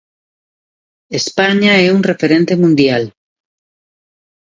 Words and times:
España 1.19 1.73
é 1.85 1.87
un 1.97 2.01
referente 2.11 2.53
mundial. 2.63 3.03